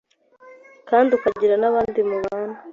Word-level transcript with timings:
kandi 0.89 1.09
ukagira 1.17 1.55
n’abandi 1.61 1.99
mubana 2.09 2.57